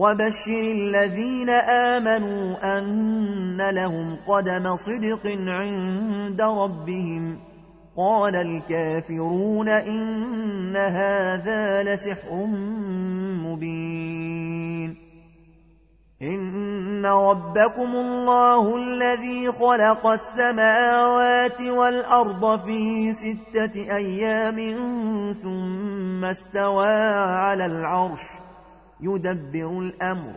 [0.00, 7.38] وبشر الذين آمنوا أن لهم قدم صدق عند ربهم.
[7.96, 12.46] قال الكافرون إن هذا لسحر
[13.44, 14.96] مبين.
[16.22, 24.56] إن ربكم الله الذي خلق السماوات والأرض في ستة أيام
[25.42, 26.92] ثم استوى
[27.26, 28.49] على العرش.
[29.02, 30.34] يدبر الأمر.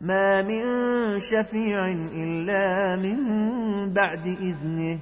[0.00, 0.62] ما من
[1.20, 3.18] شفيع إلا من
[3.92, 4.98] بعد إذنه.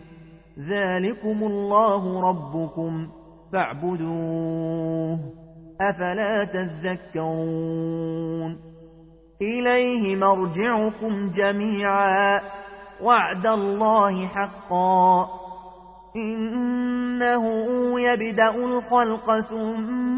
[0.58, 3.08] ذلكم الله ربكم
[3.52, 5.18] فاعبدوه.
[5.80, 8.58] أفلا تذكرون.
[9.42, 12.40] إليه مرجعكم جميعا.
[13.02, 15.28] وعد الله حقا.
[16.16, 17.44] إنه
[18.00, 20.17] يبدأ الخلق ثم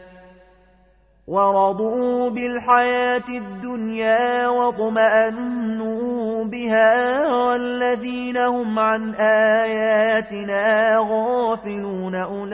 [1.31, 12.51] ورضوا بالحياة الدنيا واطمأنوا بها والذين هم عن آياتنا غافلون أولئك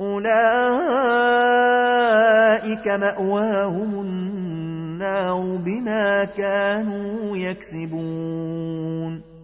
[0.00, 0.36] أولئك
[2.88, 9.35] مأواهم النار بما كانوا يكسبون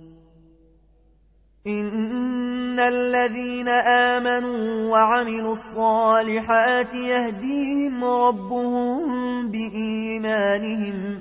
[1.67, 11.19] إن الذين آمنوا وعملوا الصالحات يهديهم ربهم بإيمانهم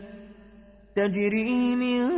[0.96, 2.10] تجري من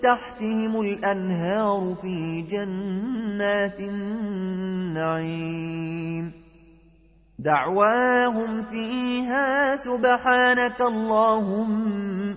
[0.00, 3.80] تحتهم الأنهار في جنات
[5.00, 5.44] النعيم
[7.38, 12.36] دعواهم فيها سبحانك اللهم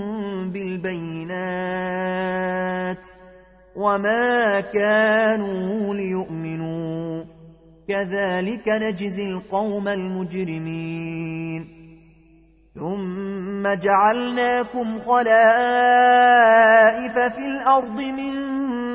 [0.51, 1.31] بالبينات
[3.75, 7.23] وما كانوا ليؤمنوا.
[7.87, 11.81] كذلك نجزي القوم المجرمين.
[12.75, 15.33] ثم جعلناكم خلائف
[17.13, 18.33] في الأرض من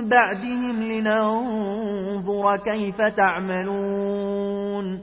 [0.08, 5.00] بعدهم لننظر كيف تعملون.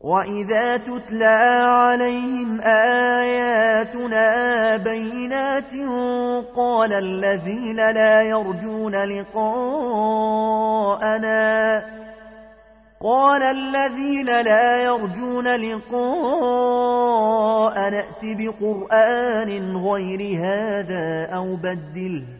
[0.00, 2.60] وإذا تتلى عليهم
[3.20, 4.26] آياتنا
[4.76, 5.72] بينات
[6.56, 10.20] قال الذين لا يرجون لقاءنا
[13.02, 15.90] قال الذين لا يرجون لقاء
[17.90, 22.39] نأت بقرآن غير هذا أو بدله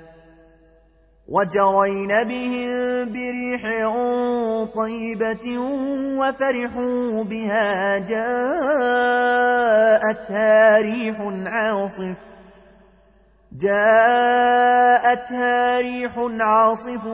[1.31, 2.69] وجرين بهم
[3.13, 3.63] بريح
[4.75, 5.45] طيبة
[6.19, 9.17] وفرحوا بها جاءتها
[10.77, 12.17] ريح عاصف.
[13.51, 14.57] جاءتها
[15.79, 17.05] ريح عاصف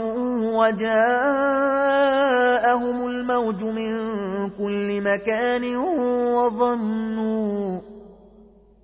[0.60, 1.08] وجاءهم
[3.08, 3.94] الموج من
[4.50, 5.78] كل مكان
[6.36, 7.97] وظنوا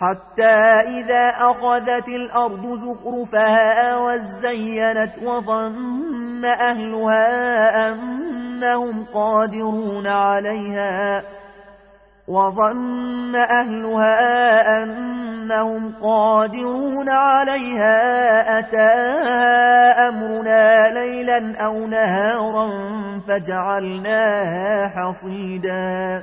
[0.00, 0.54] حتى
[1.00, 11.22] إذا أخذت الأرض زخرفها وزينت وظن أهلها أنهم قادرون عليها
[12.28, 22.70] وظن أهلها أنهم قادرون عليها أتاها أمرنا ليلا أو نهارا
[23.28, 26.22] فجعلناها حصيداً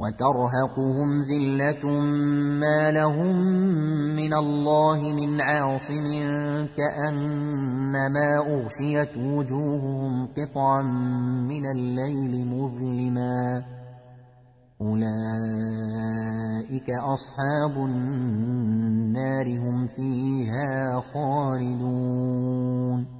[0.00, 1.84] وترهقهم ذلة
[2.60, 3.36] ما لهم
[4.16, 6.06] من الله من عاصم
[6.76, 10.82] كأنما أغشيت وجوههم قطعا
[11.52, 13.64] من الليل مظلما.
[14.80, 15.20] أولئك
[16.90, 23.19] أصحاب النار هم فيها خالدون.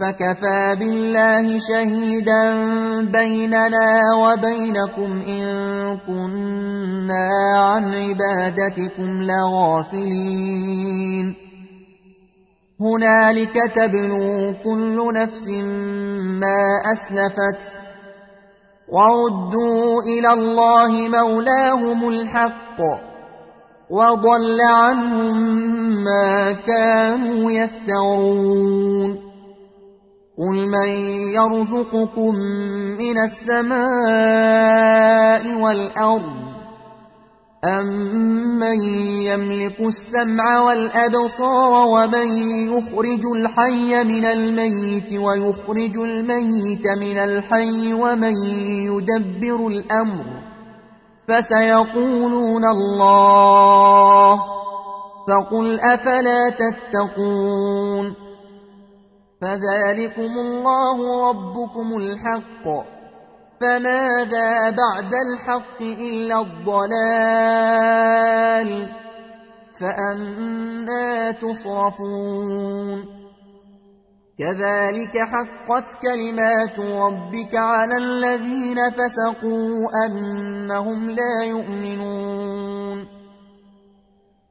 [0.00, 2.42] فكفى بالله شهيدا
[3.04, 5.44] بيننا وبينكم إن
[6.06, 11.34] كنا عن عبادتكم لغافلين.
[12.80, 15.48] هنالك تبلو كل نفس
[16.42, 17.80] ما أسلفت
[18.88, 22.78] وردوا إلى الله مولاهم الحق
[23.90, 25.36] وضل عنهم
[26.04, 29.27] ما كانوا يفترون.
[30.38, 30.88] قل من
[31.34, 32.34] يرزقكم
[32.98, 33.84] من السماء
[35.60, 36.48] والأرض
[37.64, 38.82] أمن
[39.22, 42.28] يملك السمع والأبصار ومن
[42.68, 48.34] يخرج الحي من الميت ويخرج الميت من الحي ومن
[48.86, 50.24] يدبر الأمر
[51.28, 54.40] فسيقولون الله
[55.28, 58.27] فقل أفلا تتقون
[59.40, 62.64] فذلكم الله ربكم الحق.
[63.60, 67.68] فماذا بعد الحق إلا الضلال؟
[69.80, 73.18] فأنا تصرفون.
[74.38, 83.17] كذلك حقت كلمات ربك على الذين فسقوا أنهم لا يؤمنون.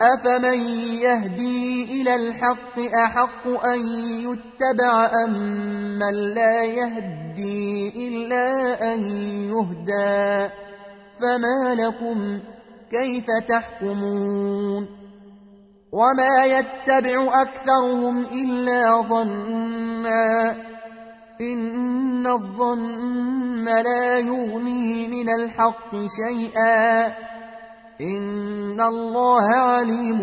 [0.00, 0.58] أفمن
[1.02, 3.80] يهدي إلى الحق أحق أن
[4.20, 5.32] يتبع أم
[5.98, 9.02] من لا يهدي إلا أن
[9.50, 10.52] يهدى
[11.20, 12.40] فما لكم
[12.90, 14.86] كيف تحكمون
[15.92, 20.56] وما يتبع أكثرهم إلا ظنا
[21.40, 27.06] إن الظن لا يغني من الحق شيئا
[28.00, 30.18] إن الله عليم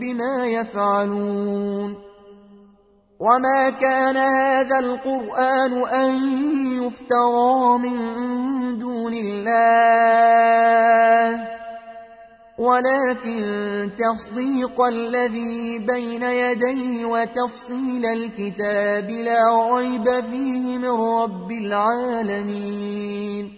[0.00, 2.08] بما يفعلون
[3.20, 6.10] وما كان هذا القرآن أن
[6.82, 7.98] يفترى من
[8.78, 9.78] دون الله
[12.58, 23.57] ولكن تصديق الذي بين يديه وتفصيل الكتاب لا ريب فيه من رب العالمين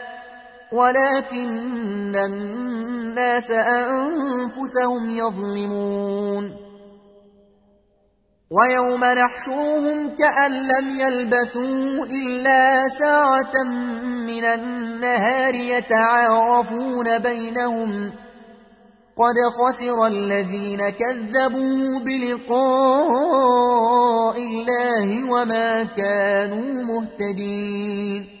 [0.71, 6.55] ولكن الناس أنفسهم يظلمون.
[8.51, 13.63] ويوم نحشرهم كأن لم يلبثوا إلا ساعة
[14.27, 18.11] من النهار يتعارفون بينهم.
[19.17, 23.57] قد خسر الذين كذبوا بلقاء
[24.37, 28.40] الله وما كانوا مهتدين.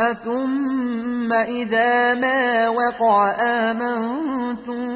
[0.00, 4.88] أثم إذا ما وقع آمنتم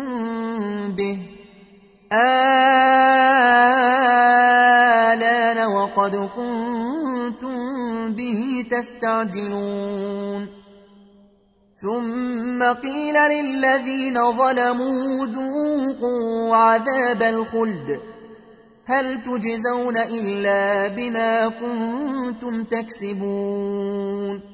[0.92, 1.18] به
[2.12, 2.46] آلان
[5.66, 7.58] وقد كنتم
[8.12, 10.48] به تستعجلون
[11.76, 18.00] ثم قيل للذين ظلموا ذوقوا عذاب الخلد
[18.86, 24.53] هل تجزون إلا بما كنتم تكسبون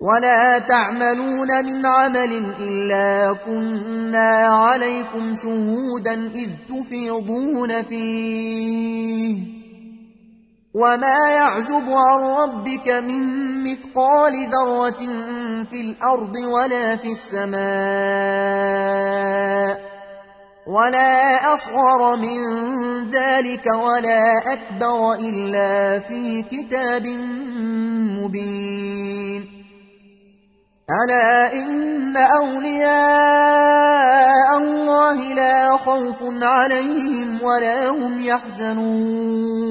[0.00, 9.38] ولا تعملون من عمل إلا كنا عليكم شهودا إذ تفيضون فيه
[10.74, 15.06] وما يعزب عن ربك من مثقال ذرة
[15.70, 17.58] في الأرض ولا في السماء
[20.66, 22.40] ولا أصغر من
[23.10, 27.06] ذلك ولا أكبر إلا في كتاب
[28.22, 29.57] مبين
[30.88, 32.88] ألا إن أولياء
[34.58, 39.68] الله لا خوف عليهم ولا هم يحزنون.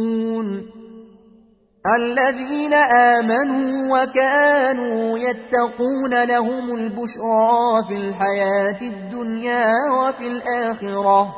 [1.99, 11.35] الذين آمنوا وكانوا يتقون لهم البشرى في الحياة الدنيا وفي الآخرة.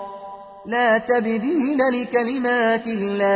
[0.66, 3.34] لا تبديل لكلمات الله.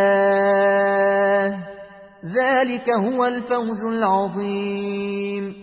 [2.36, 5.63] ذلك هو الفوز العظيم.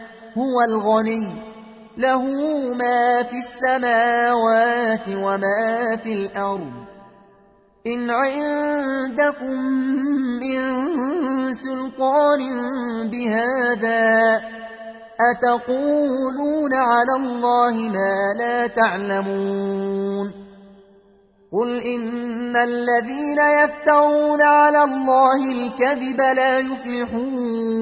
[0.37, 1.51] هو الغني.
[1.97, 2.23] له
[2.73, 6.71] ما في السماوات وما في الأرض.
[7.87, 9.61] إن عندكم
[10.39, 10.61] من
[11.53, 12.39] سلطان
[13.09, 14.41] بهذا
[15.31, 20.31] أتقولون على الله ما لا تعلمون.
[21.53, 27.81] قل إن الذين يفترون على الله الكذب لا يفلحون.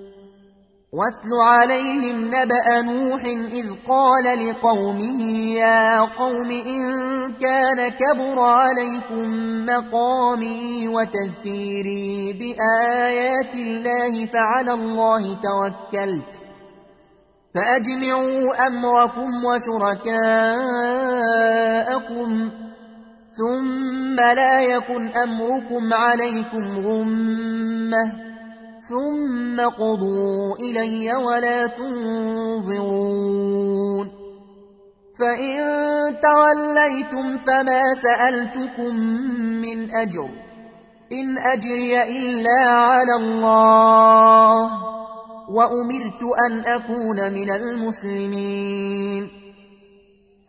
[0.93, 5.21] واتل عليهم نبأ نوح إذ قال لقومه
[5.55, 6.83] يا قوم إن
[7.33, 9.29] كان كبر عليكم
[9.65, 16.43] مقامي وتذكيري بآيات الله فعلى الله توكلت
[17.55, 20.11] فأجمعوا أمركم وشركاءكم
[23.33, 28.30] ثم لا يكن أمركم عليكم غمّة
[28.91, 32.91] ثم قضوا إلي ولا تنظرون.
[35.19, 35.57] فإن
[36.21, 38.95] توليتم فما سألتكم
[39.61, 40.29] من أجر.
[41.11, 44.71] إن أجري إلا على الله.
[45.49, 49.40] وأمرت أن أكون من المسلمين.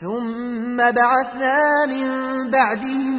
[0.00, 2.06] ثم بعثنا من
[2.50, 3.16] بعدهم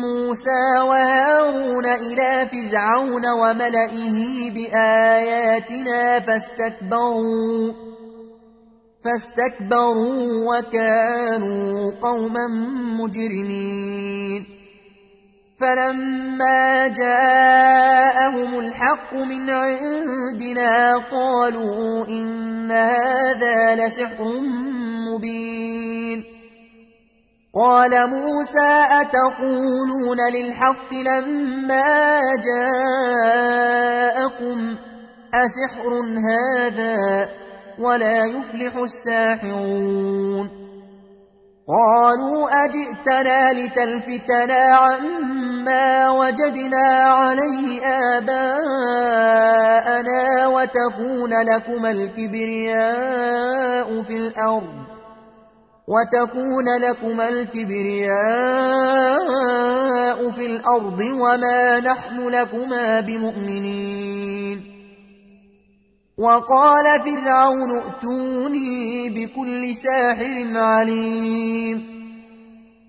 [0.00, 7.72] موسى وهارون إلى فرعون وملئه بآياتنا فاستكبروا
[9.04, 12.46] فاستكبروا وكانوا قوما
[13.00, 14.53] مجرمين.
[15.60, 24.40] فلما جاءهم الحق من عندنا قالوا إن هذا لسحر
[25.08, 26.24] مبين
[27.54, 32.20] قال موسى أتقولون للحق لما
[34.14, 34.76] جاءكم
[35.34, 37.28] أسحر هذا
[37.78, 40.64] ولا يفلح الساحرون
[41.68, 45.33] قالوا أجئتنا لتلفتنا عما
[46.10, 49.36] وجدنا عليه آباءنا
[50.46, 53.22] وتكون لكم الكبرياء
[54.02, 54.84] في الأرض
[55.88, 58.14] وتكون لكم الكبرياء
[60.30, 64.74] في الأرض وما نحن لكما بمؤمنين
[66.18, 71.93] وقال فرعون ائتوني بكل ساحر عليم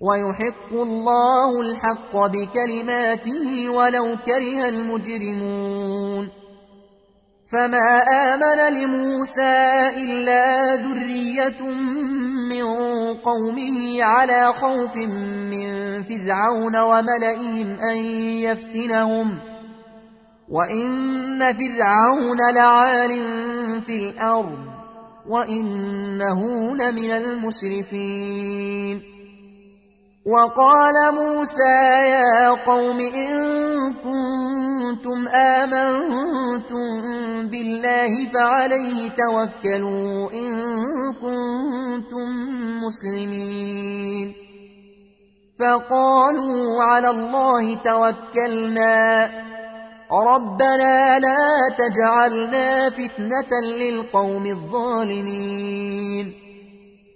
[0.00, 6.28] ويحق الله الحق بكلماته ولو كره المجرمون.
[7.52, 8.02] فما
[8.34, 11.62] آمن لموسى إلا ذرية
[12.50, 12.64] من
[13.14, 17.96] قومه على خوف من فرعون وملئهم أن
[18.42, 19.38] يفتنهم.
[20.48, 23.10] وإن فرعون لعال
[23.86, 24.58] في الأرض
[25.28, 26.40] وإنه
[26.76, 29.15] لمن المسرفين.
[30.26, 37.02] وقال موسى يا قوم إن كنتم آمنتم
[37.48, 40.52] بالله فعليه توكلوا إن
[41.12, 42.28] كنتم
[42.84, 44.34] مسلمين.
[45.60, 49.30] فقالوا على الله توكلنا.
[50.12, 56.45] ربنا لا تجعلنا فتنة للقوم الظالمين.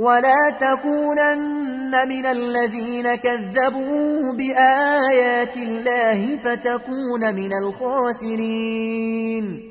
[0.00, 9.62] ولا تكونن من الذين كذبوا بآيات الله فتكون من الخاسرين.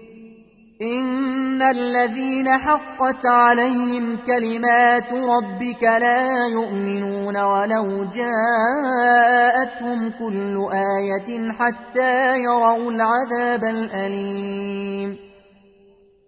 [0.82, 13.64] إن الذين حقت عليهم كلمات ربك لا يؤمنون ولو جاءتهم كل آية حتى يروا العذاب
[13.64, 15.29] الأليم.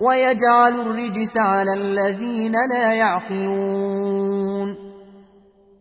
[0.00, 4.76] ويجعل الرجس على الذين لا يعقلون.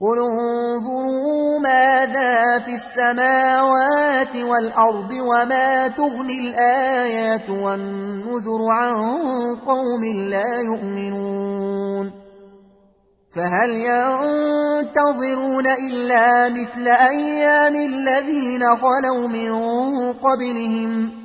[0.02, 8.96] قل انظروا ماذا في السماوات والأرض وما تغني الآيات والنذر عن
[9.66, 12.12] قوم لا يؤمنون.
[13.36, 19.52] فهل ينتظرون إلا مثل أيام الذين خلوا من
[20.14, 21.25] قبلهم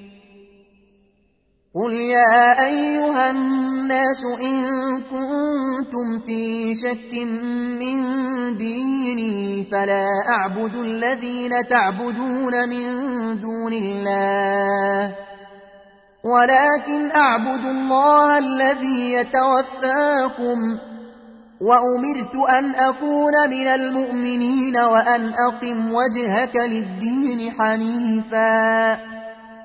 [1.75, 4.61] قل يا أيها الناس إن
[5.01, 7.13] كنتم في شك
[7.79, 7.97] من
[8.57, 12.85] ديني فلا أعبد الذين تعبدون من
[13.39, 15.15] دون الله
[16.23, 20.57] ولكن أعبد الله الذي يتوفاكم
[21.61, 29.20] وأمرت أن أكون من المؤمنين وأن أقم وجهك للدين حنيفا